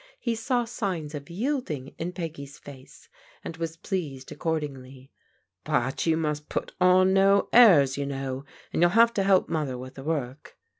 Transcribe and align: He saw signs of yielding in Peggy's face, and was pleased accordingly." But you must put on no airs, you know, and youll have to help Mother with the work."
He 0.19 0.33
saw 0.33 0.65
signs 0.65 1.13
of 1.13 1.29
yielding 1.29 1.89
in 1.99 2.11
Peggy's 2.13 2.57
face, 2.57 3.07
and 3.43 3.55
was 3.57 3.77
pleased 3.77 4.31
accordingly." 4.31 5.11
But 5.63 6.07
you 6.07 6.17
must 6.17 6.49
put 6.49 6.73
on 6.81 7.13
no 7.13 7.49
airs, 7.53 7.99
you 7.99 8.07
know, 8.07 8.43
and 8.73 8.81
youll 8.81 8.93
have 8.93 9.13
to 9.13 9.23
help 9.23 9.47
Mother 9.47 9.77
with 9.77 9.93
the 9.93 10.03
work." 10.03 10.57